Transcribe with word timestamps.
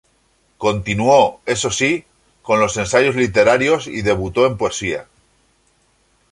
Continuó, 0.57 1.41
eso 1.45 1.69
sí, 1.69 2.05
con 2.41 2.59
los 2.59 2.75
ensayos 2.77 3.15
literarios 3.15 3.85
y 3.85 4.01
debutó 4.01 4.47
en 4.47 4.57
poesía. 4.57 5.05